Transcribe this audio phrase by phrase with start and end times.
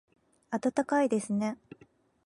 [0.49, 1.59] 暖かいですね